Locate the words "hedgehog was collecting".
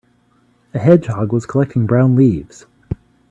0.79-1.85